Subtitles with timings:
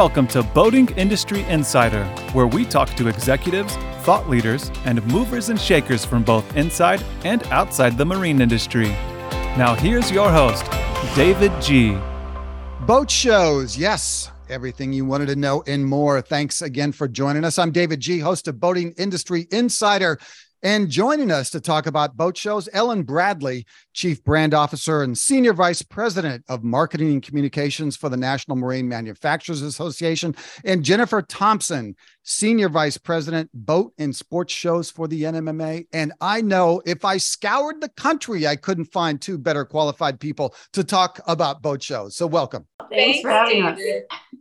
[0.00, 5.60] Welcome to Boating Industry Insider, where we talk to executives, thought leaders, and movers and
[5.60, 8.88] shakers from both inside and outside the marine industry.
[9.58, 10.64] Now, here's your host,
[11.14, 11.98] David G.
[12.86, 16.22] Boat shows, yes, everything you wanted to know and more.
[16.22, 17.58] Thanks again for joining us.
[17.58, 20.18] I'm David G., host of Boating Industry Insider.
[20.62, 23.64] And joining us to talk about boat shows, Ellen Bradley,
[23.94, 28.86] Chief Brand Officer and Senior Vice President of Marketing and Communications for the National Marine
[28.86, 35.86] Manufacturers Association, and Jennifer Thompson, Senior Vice President, Boat and Sports Shows for the NMMA.
[35.94, 40.54] And I know if I scoured the country, I couldn't find two better qualified people
[40.74, 42.16] to talk about boat shows.
[42.16, 42.66] So welcome.
[42.90, 43.78] Thanks, Thanks for having us.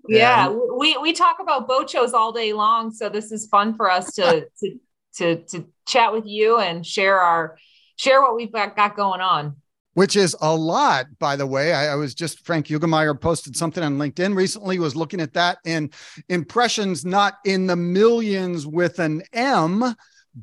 [0.09, 2.91] Yeah, yeah, we, we talk about boat shows all day long.
[2.91, 4.79] So this is fun for us to, to
[5.19, 7.57] to to chat with you and share our
[7.95, 9.55] share what we've got, got going on
[9.99, 11.73] which is a lot, by the way.
[11.73, 15.57] I, I, was just Frank Hugelmeyer posted something on LinkedIn recently, was looking at that
[15.65, 15.93] and
[16.29, 19.84] impressions not in the millions with an M,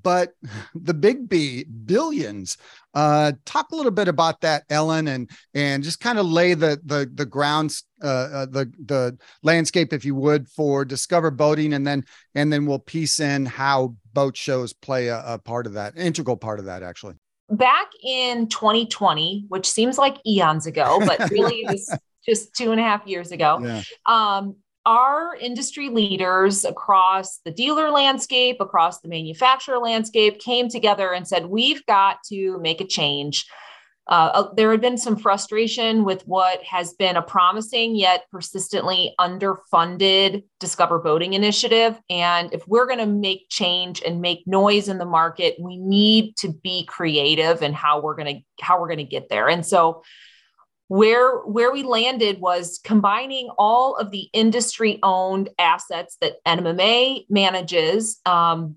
[0.03, 0.33] but
[0.75, 2.57] the big B, billions.
[2.95, 6.81] Uh, talk a little bit about that, Ellen, and and just kind of lay the
[6.85, 11.87] the the grounds, uh, uh, the the landscape, if you would, for Discover Boating, and
[11.87, 15.97] then and then we'll piece in how boat shows play a, a part of that,
[15.97, 17.15] integral part of that, actually.
[17.51, 22.81] Back in 2020, which seems like eons ago, but really it was just two and
[22.81, 23.61] a half years ago.
[23.63, 23.83] Yeah.
[24.07, 24.57] Um,
[24.87, 31.47] our industry leaders across the dealer landscape, across the manufacturer landscape came together and said,
[31.47, 33.45] We've got to make a change.
[34.09, 39.13] Uh, uh, there had been some frustration with what has been a promising yet persistently
[39.19, 42.01] underfunded Discover Boating initiative.
[42.09, 46.37] And if we're going to make change and make noise in the market, we need
[46.37, 49.49] to be creative in how we're going to how we're going to get there.
[49.49, 50.05] And so
[50.89, 58.21] where where we landed was combining all of the industry owned assets that NMMA manages
[58.25, 58.77] um,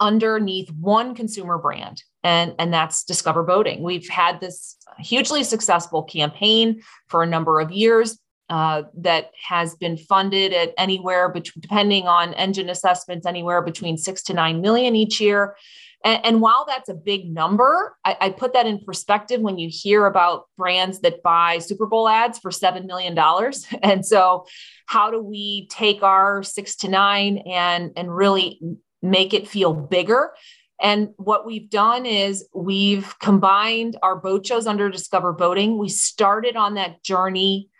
[0.00, 3.82] underneath one consumer brand and and that's discover boating.
[3.82, 8.18] We've had this hugely successful campaign for a number of years
[8.48, 14.22] uh, that has been funded at anywhere between depending on engine assessments anywhere between six
[14.24, 15.56] to nine million each year
[16.04, 19.68] and, and while that's a big number, I, I, put that in perspective when you
[19.70, 23.16] hear about brands that buy Super Bowl ads for $7 million.
[23.82, 24.46] And so,
[24.86, 28.60] how do we take our six to nine and, and really
[29.00, 30.32] make it feel bigger?
[30.80, 35.78] And what we've done is we've combined our boat shows under Discover Boating.
[35.78, 37.70] We started on that journey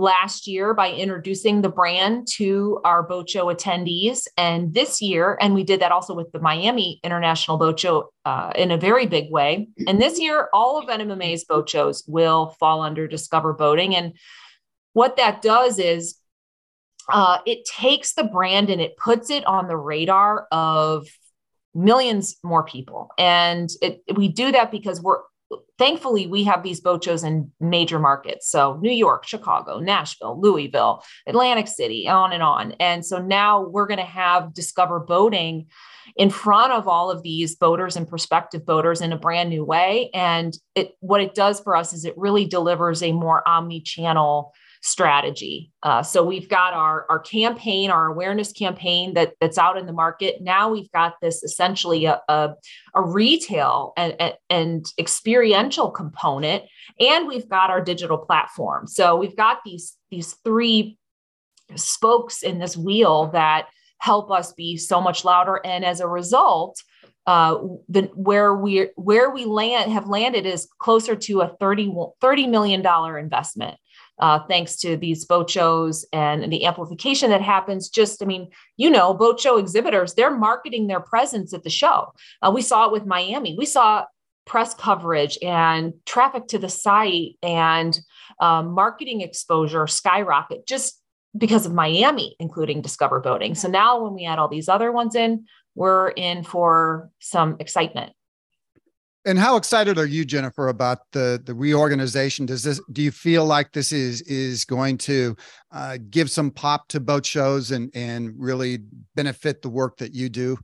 [0.00, 4.26] last year by introducing the brand to our boat show attendees.
[4.36, 8.52] And this year, and we did that also with the Miami International Boat Show uh,
[8.56, 9.68] in a very big way.
[9.86, 13.94] And this year, all of NMMA's boat shows will fall under Discover Boating.
[13.94, 14.14] And
[14.94, 16.16] what that does is
[17.12, 21.06] uh, it takes the brand and it puts it on the radar of
[21.74, 23.10] millions more people.
[23.18, 25.20] And it, we do that because we're
[25.78, 28.50] thankfully we have these boat shows in major markets.
[28.50, 32.72] So new york chicago nashville louisville atlantic city on and on.
[32.80, 35.66] And so now we're going to have discover boating
[36.16, 40.10] in front of all of these boaters and prospective boaters in a brand new way.
[40.12, 45.70] And it what it does for us is it really delivers a more omni-channel strategy.
[45.82, 49.92] Uh, so we've got our, our campaign, our awareness campaign that, that's out in the
[49.92, 50.40] market.
[50.40, 52.54] Now we've got this essentially a, a,
[52.94, 56.64] a retail and, and experiential component,
[56.98, 58.86] and we've got our digital platform.
[58.86, 60.96] So we've got these, these three
[61.76, 63.66] spokes in this wheel that
[63.98, 65.60] help us be so much louder.
[65.62, 66.82] And as a result,
[67.26, 67.58] uh,
[67.88, 71.92] the where we where we land have landed is closer to a 30,
[72.22, 72.84] $30 million
[73.18, 73.76] investment
[74.20, 77.88] uh, thanks to these boat shows and the amplification that happens.
[77.88, 82.12] Just, I mean, you know, boat show exhibitors, they're marketing their presence at the show.
[82.42, 83.56] Uh, we saw it with Miami.
[83.58, 84.04] We saw
[84.46, 87.98] press coverage and traffic to the site and
[88.40, 91.00] um, marketing exposure skyrocket just
[91.36, 93.54] because of Miami, including Discover Boating.
[93.54, 98.12] So now when we add all these other ones in, we're in for some excitement.
[99.26, 102.46] And how excited are you, Jennifer, about the the reorganization?
[102.46, 105.36] Does this do you feel like this is is going to
[105.70, 108.78] uh, give some pop to boat shows and and really
[109.14, 110.58] benefit the work that you do?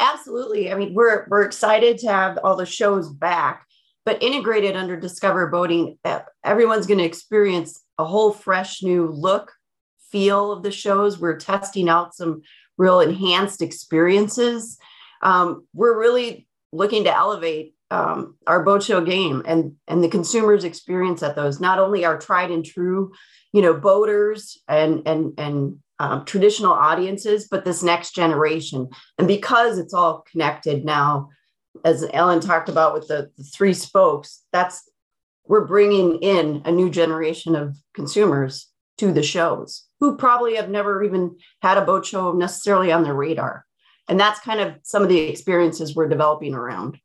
[0.00, 0.70] Absolutely.
[0.70, 3.66] I mean, we're we're excited to have all the shows back,
[4.04, 5.98] but integrated under Discover Boating,
[6.44, 9.52] everyone's going to experience a whole fresh new look,
[10.10, 11.18] feel of the shows.
[11.18, 12.42] We're testing out some
[12.76, 14.76] real enhanced experiences.
[15.22, 16.45] Um, we're really
[16.76, 21.60] looking to elevate um, our boat show game and and the consumers experience at those.
[21.60, 23.12] Not only our tried and true
[23.52, 28.88] you know boaters and and and um, traditional audiences but this next generation.
[29.18, 31.30] And because it's all connected now
[31.84, 34.90] as ellen talked about with the, the three spokes that's
[35.46, 38.68] we're bringing in a new generation of consumers
[38.98, 43.14] to the shows who probably have never even had a boat show necessarily on their
[43.14, 43.65] radar
[44.08, 46.98] and that's kind of some of the experiences we're developing around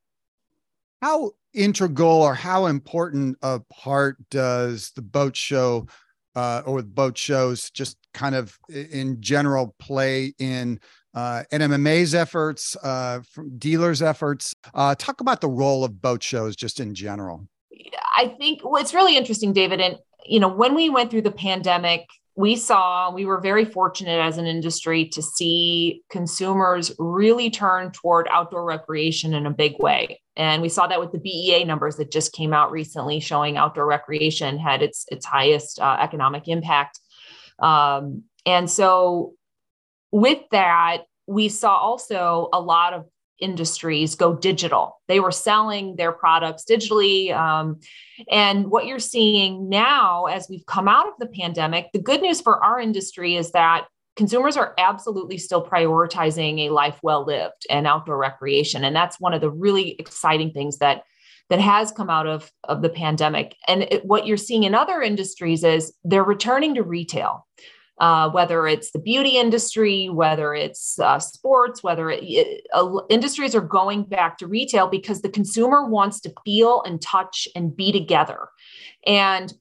[1.02, 5.88] how integral or how important a part does the boat show
[6.36, 10.80] uh, or boat shows just kind of in general play in
[11.14, 14.54] uh, NMMA's efforts, uh, from dealers' efforts?
[14.74, 17.48] Uh, talk about the role of boat shows just in general.
[18.16, 19.82] I think well, it's really interesting, David.
[19.82, 24.20] And you know, when we went through the pandemic, we saw we were very fortunate
[24.20, 30.22] as an industry to see consumers really turn toward outdoor recreation in a big way.
[30.38, 33.86] And we saw that with the BEA numbers that just came out recently showing outdoor
[33.86, 37.00] recreation had its its highest uh, economic impact.
[37.60, 39.34] Um, and so
[40.12, 43.06] with that we saw also a lot of
[43.42, 45.02] industries go digital.
[45.08, 47.36] They were selling their products digitally.
[47.36, 47.80] Um,
[48.30, 52.40] and what you're seeing now, as we've come out of the pandemic, the good news
[52.40, 57.88] for our industry is that consumers are absolutely still prioritizing a life well lived and
[57.88, 58.84] outdoor recreation.
[58.84, 61.04] And that's one of the really exciting things that
[61.50, 63.58] that has come out of, of the pandemic.
[63.68, 67.46] And it, what you're seeing in other industries is they're returning to retail
[68.02, 73.54] uh, whether it's the beauty industry, whether it's uh, sports, whether it, it, uh, industries
[73.54, 77.92] are going back to retail because the consumer wants to feel and touch and be
[77.92, 78.50] together.
[79.06, 79.54] And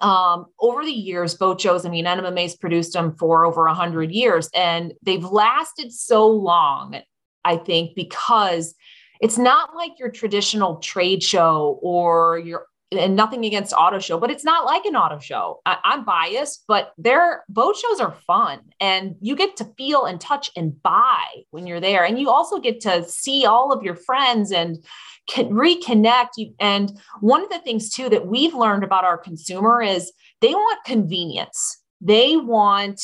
[0.00, 4.48] um, over the years, boat shows, I mean, NMMA's produced them for over 100 years,
[4.54, 7.02] and they've lasted so long,
[7.44, 8.74] I think, because
[9.20, 12.64] it's not like your traditional trade show or your
[12.98, 15.60] and nothing against auto show, but it's not like an auto show.
[15.66, 20.20] I, am biased, but their boat shows are fun and you get to feel and
[20.20, 22.04] touch and buy when you're there.
[22.04, 24.84] And you also get to see all of your friends and
[25.28, 26.30] can reconnect.
[26.58, 30.84] And one of the things too that we've learned about our consumer is they want
[30.84, 31.82] convenience.
[32.00, 33.00] They want,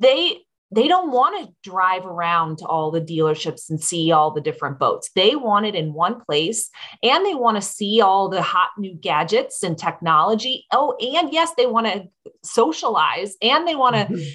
[0.00, 0.38] they,
[0.72, 4.78] they don't want to drive around to all the dealerships and see all the different
[4.78, 5.10] boats.
[5.14, 6.70] They want it in one place
[7.02, 10.66] and they want to see all the hot new gadgets and technology.
[10.72, 12.04] Oh, and yes, they want to
[12.44, 14.28] socialize and they want to mm-hmm.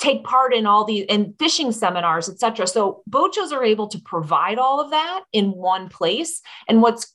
[0.00, 2.68] take part in all the in fishing seminars, etc.
[2.68, 6.40] So boat shows are able to provide all of that in one place.
[6.68, 7.12] And what's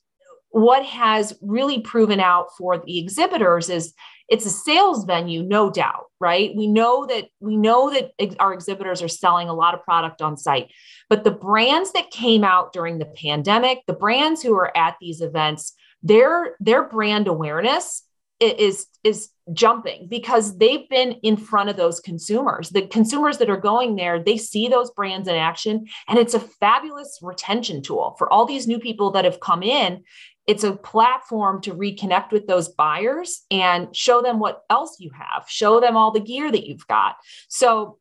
[0.50, 3.94] what has really proven out for the exhibitors is
[4.30, 6.56] it's a sales venue no doubt right?
[6.56, 10.38] We know that we know that our exhibitors are selling a lot of product on
[10.38, 10.72] site
[11.10, 15.22] but the brands that came out during the pandemic the brands who are at these
[15.22, 15.74] events
[16.04, 18.04] their their brand awareness
[18.40, 22.70] is is jumping because they've been in front of those consumers.
[22.70, 26.40] The consumers that are going there they see those brands in action and it's a
[26.40, 30.04] fabulous retention tool for all these new people that have come in
[30.48, 35.46] it's a platform to reconnect with those buyers and show them what else you have,
[35.48, 37.16] show them all the gear that you've got.
[37.48, 37.98] So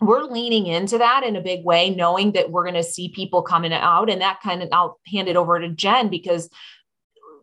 [0.00, 3.42] we're leaning into that in a big way, knowing that we're going to see people
[3.42, 4.10] coming out.
[4.10, 6.50] And that kind of, I'll hand it over to Jen because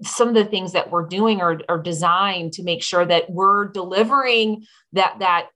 [0.04, 3.68] some of the things that we're doing are, are designed to make sure that we're
[3.68, 5.48] delivering that, that,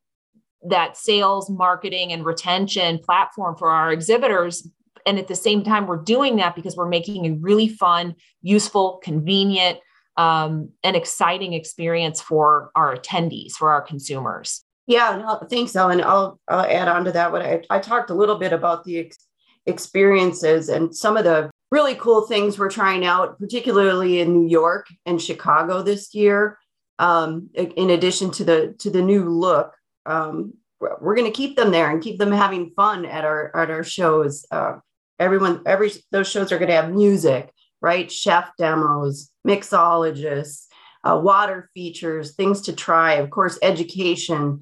[0.69, 4.67] that sales, marketing, and retention platform for our exhibitors
[5.05, 8.99] and at the same time we're doing that because we're making a really fun useful
[9.03, 9.79] convenient
[10.17, 14.63] um, and exciting experience for our attendees for our consumers.
[14.87, 16.01] Yeah no, thanks ellen.
[16.01, 17.31] I'll, I'll add on to that.
[17.31, 19.27] What I, I talked a little bit about the ex-
[19.65, 24.87] experiences and some of the really cool things we're trying out particularly in new york
[25.05, 26.57] and chicago this year.
[26.97, 29.73] Um, in addition to the to the new look
[30.05, 33.69] um, we're going to keep them there and keep them having fun at our at
[33.69, 34.45] our shows.
[34.51, 34.77] Uh,
[35.19, 38.11] everyone every those shows are going to have music right?
[38.11, 40.65] Chef demos mixologists
[41.03, 44.59] uh, water features things to try of course education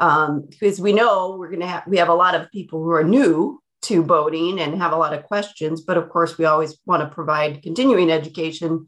[0.00, 2.90] um, because we know we're going to have we have a lot of people who
[2.90, 6.76] are new to boating and have a lot of questions but of course we always
[6.84, 8.86] want to provide continuing education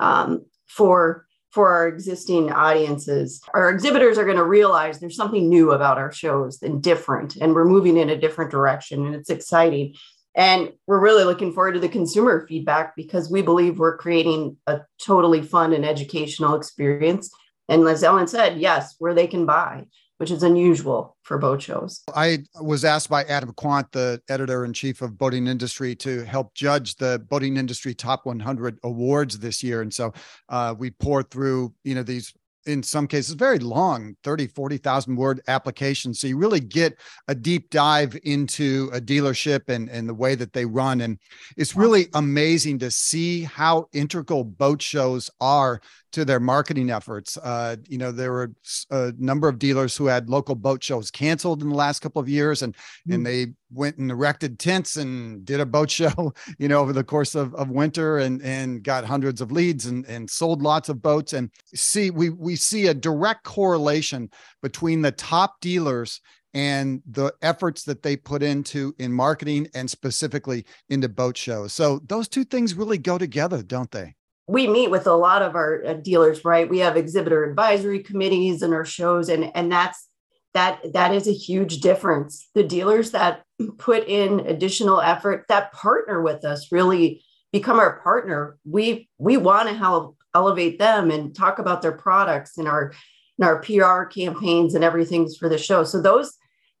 [0.00, 3.40] um, for for our existing audiences.
[3.54, 7.54] Our exhibitors are going to realize there's something new about our shows and different and
[7.54, 9.94] we're moving in a different direction and it's exciting
[10.38, 14.80] and we're really looking forward to the consumer feedback because we believe we're creating a
[15.04, 17.28] totally fun and educational experience.
[17.68, 19.86] And as Ellen said, yes, where they can buy.
[20.18, 22.02] which is unusual for boat shows.
[22.12, 26.54] I was asked by Adam Quandt, the editor in chief of Boating Industry, to help
[26.54, 29.80] judge the Boating Industry Top 100 awards this year.
[29.80, 30.12] And so
[30.48, 32.34] uh, we poured through, you know, these
[32.68, 36.20] in some cases very long 30 40,000 word applications.
[36.20, 40.52] So you really get a deep dive into a dealership and and the way that
[40.52, 41.00] they run.
[41.00, 41.18] And
[41.56, 45.80] it's really amazing to see how integral boat shows are
[46.12, 47.36] to their marketing efforts.
[47.36, 48.52] Uh, you know, there were
[48.90, 52.28] a number of dealers who had local boat shows canceled in the last couple of
[52.28, 52.74] years, and
[53.08, 53.14] mm.
[53.14, 57.04] and they went and erected tents and did a boat show, you know, over the
[57.04, 61.02] course of, of winter, and and got hundreds of leads and and sold lots of
[61.02, 61.32] boats.
[61.32, 64.30] And see, we we see a direct correlation
[64.62, 66.20] between the top dealers
[66.54, 71.72] and the efforts that they put into in marketing and specifically into boat shows.
[71.72, 74.14] So those two things really go together, don't they?
[74.48, 76.68] We meet with a lot of our uh, dealers right?
[76.68, 80.08] We have exhibitor advisory committees in our shows and and that's
[80.54, 82.48] that that is a huge difference.
[82.54, 83.42] The dealers that
[83.78, 88.58] put in additional effort that partner with us really become our partner.
[88.64, 92.92] We we want to help elevate them and talk about their products in our
[93.38, 95.84] in our pr campaigns and everything's for the show.
[95.84, 96.37] So those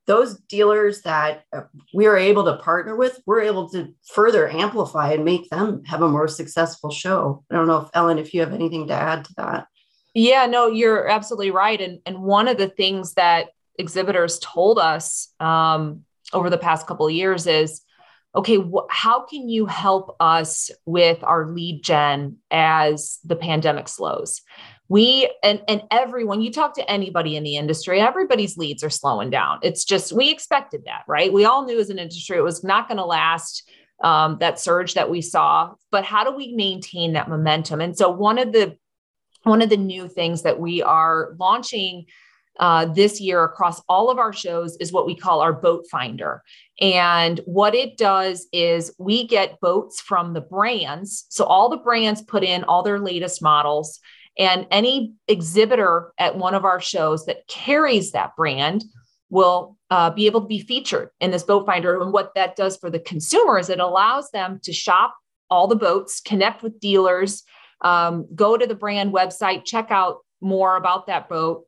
[0.08, 1.44] those dealers that
[1.92, 6.00] we are able to partner with, we're able to further amplify and make them have
[6.00, 7.44] a more successful show.
[7.50, 9.66] I don't know if Ellen, if you have anything to add to that.
[10.14, 11.80] Yeah, no, you're absolutely right.
[11.80, 17.06] And and one of the things that exhibitors told us um, over the past couple
[17.06, 17.82] of years is,
[18.34, 24.40] okay, wh- how can you help us with our lead gen as the pandemic slows?
[24.88, 29.30] We and and everyone you talk to anybody in the industry everybody's leads are slowing
[29.30, 32.64] down it's just we expected that right we all knew as an industry it was
[32.64, 33.68] not going to last
[34.02, 38.10] um, that surge that we saw but how do we maintain that momentum and so
[38.10, 38.76] one of the
[39.44, 42.06] one of the new things that we are launching
[42.58, 46.42] uh, this year across all of our shows is what we call our boat finder.
[46.80, 51.26] And what it does is we get boats from the brands.
[51.28, 54.00] So all the brands put in all their latest models
[54.38, 58.84] and any exhibitor at one of our shows that carries that brand
[59.30, 62.00] will uh, be able to be featured in this boat finder.
[62.00, 65.14] And what that does for the consumer is it allows them to shop
[65.50, 67.42] all the boats, connect with dealers,
[67.82, 71.64] um, go to the brand website, check out more about that boat.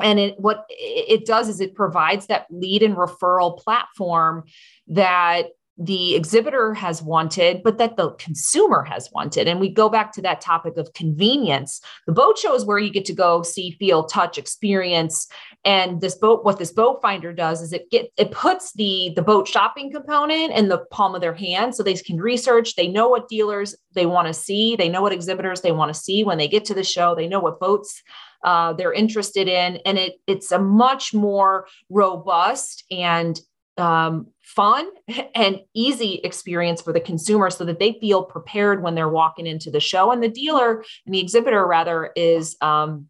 [0.00, 4.44] And it, what it does is it provides that lead and referral platform
[4.88, 5.46] that
[5.78, 9.46] the exhibitor has wanted, but that the consumer has wanted.
[9.46, 11.82] And we go back to that topic of convenience.
[12.06, 15.28] The boat show is where you get to go see, feel, touch, experience.
[15.64, 19.22] And this boat, what this boat finder does is it get it puts the the
[19.22, 22.74] boat shopping component in the palm of their hand so they can research.
[22.74, 26.00] They know what dealers they want to see, they know what exhibitors they want to
[26.00, 28.02] see when they get to the show, they know what boats
[28.44, 29.76] uh, they're interested in.
[29.84, 33.38] And it it's a much more robust and
[33.78, 34.88] um, fun
[35.34, 39.70] and easy experience for the consumer so that they feel prepared when they're walking into
[39.70, 40.10] the show.
[40.10, 43.06] And the dealer and the exhibitor rather is um,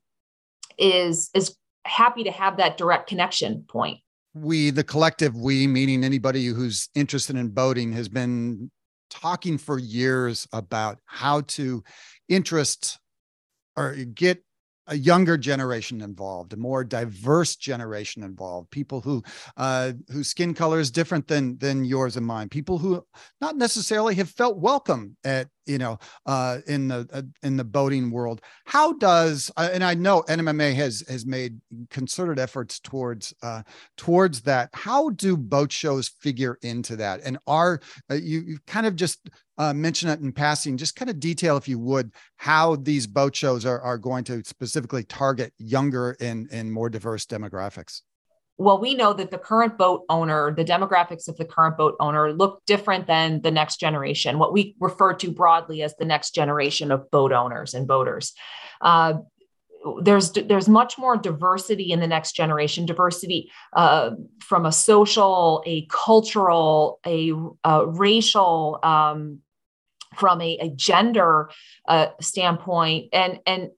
[0.76, 4.00] is is happy to have that direct connection point.
[4.34, 8.70] We the collective we meaning anybody who's interested in boating has been
[9.08, 11.82] talking for years about how to
[12.28, 12.98] interest
[13.76, 14.42] or get
[14.86, 19.22] a younger generation involved, a more diverse generation involved, people who
[19.56, 23.04] uh, whose skin color is different than than yours and mine, people who
[23.40, 28.10] not necessarily have felt welcome at you know uh, in the uh, in the boating
[28.10, 28.40] world.
[28.64, 33.62] How does uh, and I know NMMA has has made concerted efforts towards uh,
[33.96, 34.70] towards that.
[34.72, 37.20] How do boat shows figure into that?
[37.24, 39.28] And are uh, you you kind of just
[39.58, 40.76] uh, mention it in passing?
[40.76, 44.42] Just kind of detail, if you would, how these boat shows are are going to
[44.44, 48.02] specifically target younger and and more diverse demographics
[48.58, 52.32] well, we know that the current boat owner, the demographics of the current boat owner
[52.32, 56.90] look different than the next generation, what we refer to broadly as the next generation
[56.90, 58.32] of boat owners and boaters.
[58.80, 59.14] Uh,
[60.02, 65.86] there's there's much more diversity in the next generation diversity uh, from a social a
[65.86, 67.32] cultural a,
[67.62, 69.40] a racial um,
[70.16, 71.50] from a, a gender
[71.88, 73.70] uh, standpoint and and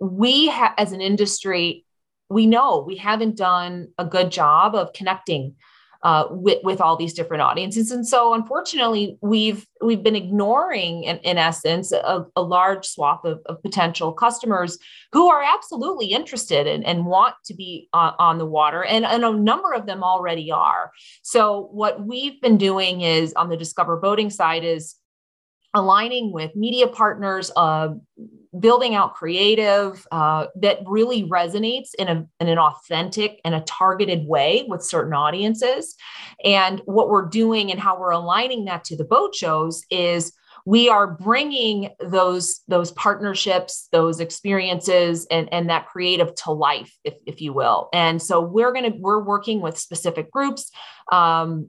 [0.00, 1.84] we ha- as an industry
[2.28, 5.54] we know we haven't done a good job of connecting
[6.02, 7.90] uh, with, with all these different audiences.
[7.90, 13.40] And so unfortunately, we've we've been ignoring in, in essence a, a large swath of,
[13.46, 14.78] of, potential customers
[15.12, 18.82] who are absolutely interested in, and want to be on, on the water.
[18.82, 20.90] And, and a number of them already are.
[21.22, 24.96] So what we've been doing is on the Discover Boating side is
[25.74, 27.90] aligning with media partners, uh,
[28.58, 34.26] building out creative uh, that really resonates in, a, in an authentic and a targeted
[34.26, 35.94] way with certain audiences.
[36.44, 40.32] And what we're doing and how we're aligning that to the boat shows is
[40.66, 47.14] we are bringing those those partnerships those experiences and and that creative to life if,
[47.26, 50.70] if you will and so we're going to we're working with specific groups
[51.12, 51.68] um,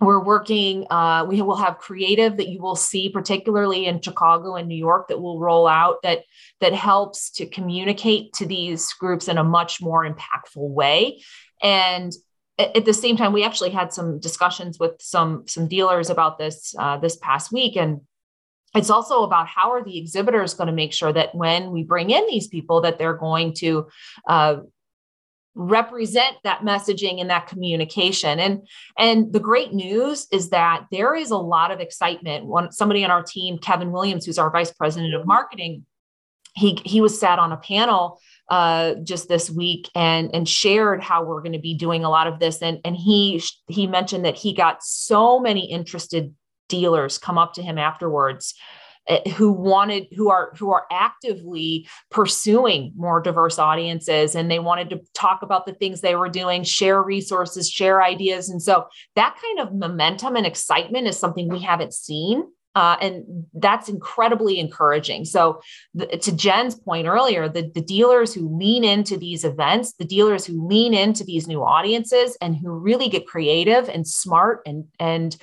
[0.00, 4.68] we're working uh, we will have creative that you will see particularly in chicago and
[4.68, 6.24] new york that will roll out that
[6.60, 11.22] that helps to communicate to these groups in a much more impactful way.
[11.62, 12.12] And
[12.58, 16.74] at the same time we actually had some discussions with some some dealers about this
[16.78, 17.76] uh, this past week.
[17.76, 18.00] And
[18.74, 22.10] it's also about how are the exhibitors going to make sure that when we bring
[22.10, 23.88] in these people that they're going to
[24.28, 24.56] uh,
[25.54, 28.40] represent that messaging and that communication.
[28.40, 28.66] And
[28.98, 32.46] and the great news is that there is a lot of excitement.
[32.46, 35.84] One somebody on our team kevin williams who's our vice president of marketing
[36.54, 41.24] he he was sat on a panel uh, just this week and and shared how
[41.24, 42.62] we're going to be doing a lot of this.
[42.62, 46.34] And and he he mentioned that he got so many interested
[46.68, 48.54] dealers come up to him afterwards
[49.36, 55.00] who wanted who are who are actively pursuing more diverse audiences and they wanted to
[55.12, 59.60] talk about the things they were doing share resources share ideas and so that kind
[59.60, 62.44] of momentum and excitement is something we haven't seen
[62.76, 65.24] uh, and that's incredibly encouraging.
[65.24, 65.60] So,
[65.94, 70.44] the, to Jen's point earlier, the, the dealers who lean into these events, the dealers
[70.44, 75.36] who lean into these new audiences, and who really get creative and smart and and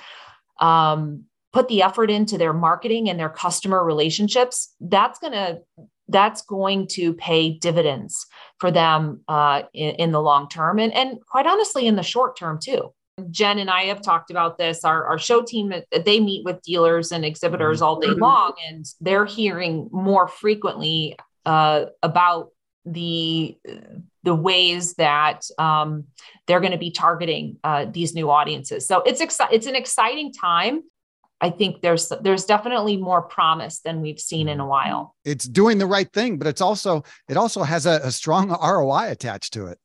[0.60, 5.60] um, put the effort into their marketing and their customer relationships, that's going to
[6.08, 8.26] that's going to pay dividends
[8.58, 12.36] for them uh, in, in, the long term and, and quite honestly in the short
[12.36, 12.92] term too.
[13.30, 14.84] Jen and I have talked about this.
[14.84, 15.72] Our, our show team,
[16.04, 18.22] they meet with dealers and exhibitors all day mm-hmm.
[18.22, 22.50] long, and they're hearing more frequently uh, about
[22.84, 23.56] the
[24.24, 26.04] the ways that um,
[26.46, 28.86] they're going to be targeting uh, these new audiences.
[28.86, 30.82] So it's exci- it's an exciting time.
[31.42, 35.16] I think there's there's definitely more promise than we've seen in a while.
[35.24, 39.10] It's doing the right thing, but it's also it also has a, a strong ROI
[39.10, 39.78] attached to it.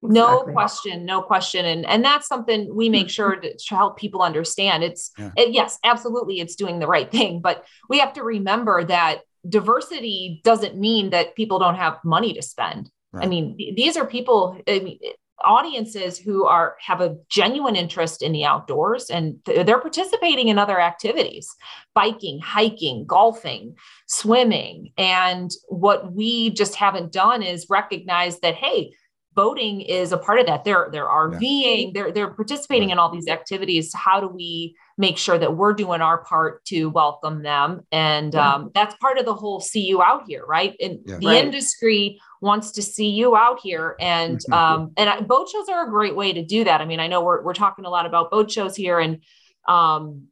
[0.00, 0.52] No exactly.
[0.54, 4.82] question, no question, and and that's something we make sure to, to help people understand.
[4.82, 5.30] It's yeah.
[5.36, 10.40] it, yes, absolutely, it's doing the right thing, but we have to remember that diversity
[10.44, 12.90] doesn't mean that people don't have money to spend.
[13.12, 13.24] Right.
[13.24, 14.98] I mean, these are people, I mean,
[15.44, 20.80] audiences who are have a genuine interest in the outdoors and they're participating in other
[20.80, 21.48] activities
[21.94, 23.74] biking hiking golfing
[24.06, 28.92] swimming and what we just haven't done is recognize that hey
[29.34, 31.90] boating is a part of that they're they're rving yeah.
[31.94, 32.92] they're they're participating right.
[32.92, 36.86] in all these activities how do we make sure that we're doing our part to
[36.86, 37.80] welcome them.
[37.90, 38.54] And yeah.
[38.54, 40.74] um, that's part of the whole see you out here, right?
[40.80, 41.18] And yeah.
[41.18, 41.44] the right.
[41.44, 43.96] industry wants to see you out here.
[44.00, 46.80] And um, and I, boat shows are a great way to do that.
[46.80, 49.22] I mean, I know we're, we're talking a lot about boat shows here and
[49.68, 50.24] um,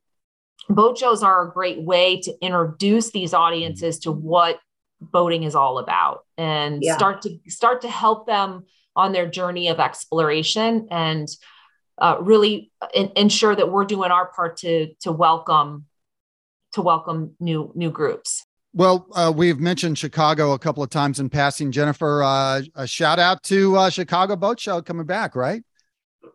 [0.68, 4.58] boat shows are a great way to introduce these audiences to what
[5.00, 6.96] boating is all about and yeah.
[6.96, 11.28] start to start to help them on their journey of exploration and
[11.96, 15.86] uh, really in, ensure that we're doing our part to to welcome
[16.72, 18.44] to welcome new new groups.
[18.72, 21.72] Well, uh, we've mentioned Chicago a couple of times in passing.
[21.72, 25.62] Jennifer, uh, a shout out to uh, Chicago Boat Show coming back, right?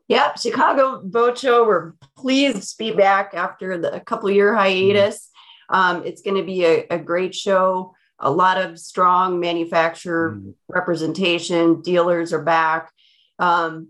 [0.10, 1.66] Yep, Chicago Boat Show.
[1.66, 5.30] We're pleased to be back after the couple year hiatus.
[5.72, 5.76] Mm-hmm.
[5.76, 7.96] Um, it's going to be a, a, great show.
[8.20, 10.52] A lot of strong manufacturer mm-hmm.
[10.68, 11.82] representation.
[11.82, 12.92] Dealers are back.
[13.40, 13.90] Um,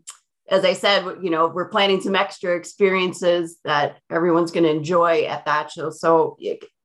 [0.49, 5.23] as I said, you know, we're planning some extra experiences that everyone's going to enjoy
[5.23, 5.89] at that show.
[5.89, 6.37] So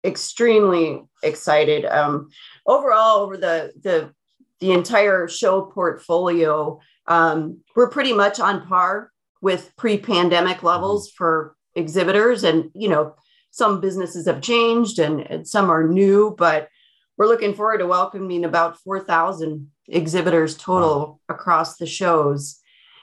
[0.04, 1.84] extremely excited.
[1.84, 2.30] Um,
[2.66, 4.12] overall, over the the
[4.60, 9.10] the entire show portfolio, um, we're pretty much on par
[9.40, 13.14] with pre-pandemic levels for exhibitors, and you know,
[13.50, 16.68] some businesses have changed and, and some are new, but
[17.16, 22.60] we're looking forward to welcoming about 4,000 exhibitors total across the shows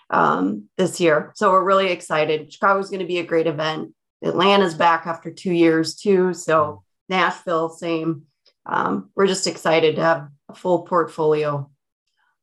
[0.10, 1.34] um, this year.
[1.36, 2.52] So we're really excited.
[2.52, 3.94] Chicago's going to be a great event.
[4.24, 6.34] Atlanta's back after two years too.
[6.34, 8.24] So Nashville, same.
[8.66, 11.70] Um, we're just excited to have a full portfolio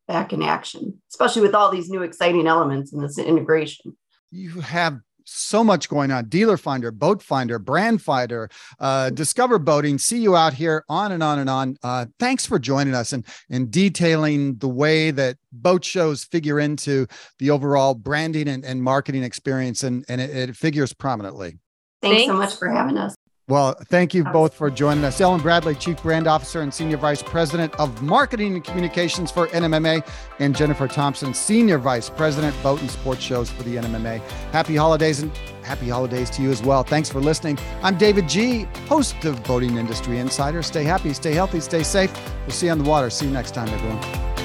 [0.08, 3.96] back in action, especially with all these new exciting elements in this integration.
[4.30, 6.28] You have so much going on.
[6.28, 11.22] Dealer finder boat finder brand finder uh, discover boating see you out here on and
[11.22, 11.76] on and on.
[11.82, 17.06] Uh, thanks for joining us and and detailing the way that boat shows figure into
[17.38, 21.58] the overall branding and, and marketing experience and and it, it figures prominently.
[22.02, 22.30] Thanks, thanks.
[22.30, 23.13] so much for having us
[23.46, 25.20] Well, thank you both for joining us.
[25.20, 30.06] Ellen Bradley, Chief Brand Officer and Senior Vice President of Marketing and Communications for NMMA,
[30.38, 34.20] and Jennifer Thompson, Senior Vice President, Boat and Sports Shows for the NMMA.
[34.50, 35.30] Happy holidays and
[35.62, 36.82] happy holidays to you as well.
[36.84, 37.58] Thanks for listening.
[37.82, 40.62] I'm David G., host of Boating Industry Insider.
[40.62, 42.10] Stay happy, stay healthy, stay safe.
[42.46, 43.10] We'll see you on the water.
[43.10, 44.43] See you next time, everyone.